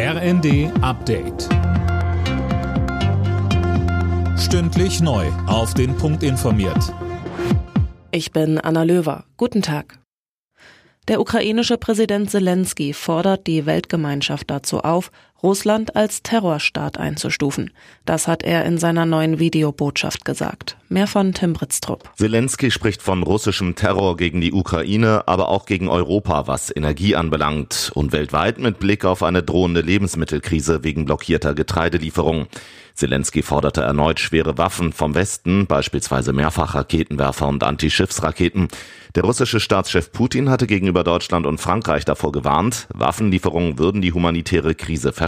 [0.00, 1.48] RND Update.
[4.38, 5.26] Stündlich neu.
[5.48, 6.94] Auf den Punkt informiert.
[8.12, 9.24] Ich bin Anna Löwer.
[9.36, 9.98] Guten Tag.
[11.08, 17.70] Der ukrainische Präsident Zelensky fordert die Weltgemeinschaft dazu auf, Russland als Terrorstaat einzustufen.
[18.04, 20.76] Das hat er in seiner neuen Videobotschaft gesagt.
[20.88, 22.10] Mehr von Tim Britztrup.
[22.16, 27.92] Zelensky spricht von russischem Terror gegen die Ukraine, aber auch gegen Europa, was Energie anbelangt
[27.94, 32.48] und weltweit mit Blick auf eine drohende Lebensmittelkrise wegen blockierter Getreidelieferungen.
[32.94, 38.66] Zelensky forderte erneut schwere Waffen vom Westen, beispielsweise Mehrfachraketenwerfer und Antischiffsraketen.
[39.14, 44.74] Der russische Staatschef Putin hatte gegenüber Deutschland und Frankreich davor gewarnt, Waffenlieferungen würden die humanitäre
[44.74, 45.27] Krise verschärfen.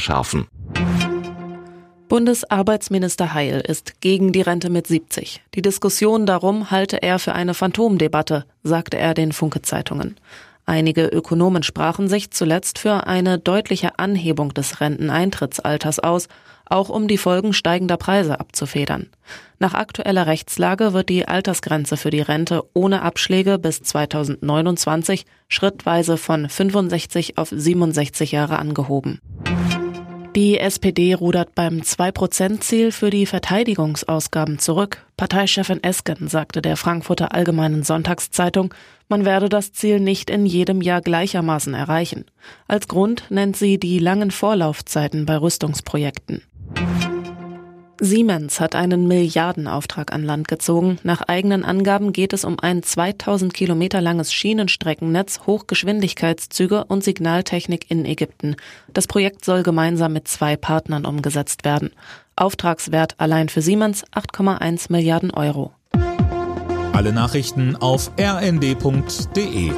[2.08, 5.42] Bundesarbeitsminister Heil ist gegen die Rente mit 70.
[5.54, 10.16] Die Diskussion darum halte er für eine Phantomdebatte, sagte er den Funke-Zeitungen.
[10.66, 16.28] Einige Ökonomen sprachen sich zuletzt für eine deutliche Anhebung des Renteneintrittsalters aus,
[16.64, 19.08] auch um die Folgen steigender Preise abzufedern.
[19.58, 26.48] Nach aktueller Rechtslage wird die Altersgrenze für die Rente ohne Abschläge bis 2029 schrittweise von
[26.48, 29.20] 65 auf 67 Jahre angehoben.
[30.36, 35.04] Die SPD rudert beim 2-Prozent-Ziel für die Verteidigungsausgaben zurück.
[35.16, 38.72] Parteichefin Esken sagte der Frankfurter Allgemeinen Sonntagszeitung,
[39.08, 42.26] man werde das Ziel nicht in jedem Jahr gleichermaßen erreichen.
[42.68, 46.42] Als Grund nennt sie die langen Vorlaufzeiten bei Rüstungsprojekten.
[48.02, 50.98] Siemens hat einen Milliardenauftrag an Land gezogen.
[51.02, 58.06] Nach eigenen Angaben geht es um ein 2000 Kilometer langes Schienenstreckennetz, Hochgeschwindigkeitszüge und Signaltechnik in
[58.06, 58.56] Ägypten.
[58.94, 61.90] Das Projekt soll gemeinsam mit zwei Partnern umgesetzt werden.
[62.36, 65.72] Auftragswert allein für Siemens 8,1 Milliarden Euro.
[66.92, 69.72] Alle Nachrichten auf rnd.de